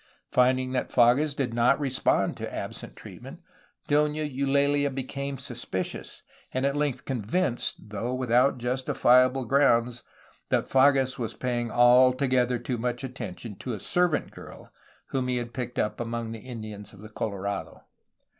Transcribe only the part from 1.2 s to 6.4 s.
did not respond to absent treatment. Dona Eulalia became suspicious,